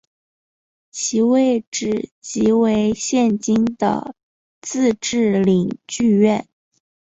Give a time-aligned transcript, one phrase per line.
[0.89, 4.15] 其位置即为现今的
[4.59, 6.47] 自治领剧院。